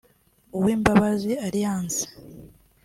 [0.57, 2.01] Uwimbabazi Aliance